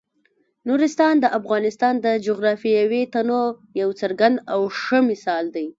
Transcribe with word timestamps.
نورستان 0.67 1.15
د 1.19 1.25
افغانستان 1.39 1.93
د 2.05 2.07
جغرافیوي 2.25 3.03
تنوع 3.13 3.47
یو 3.81 3.89
څرګند 4.01 4.35
او 4.53 4.61
ښه 4.79 4.99
مثال 5.11 5.45
دی. 5.55 5.67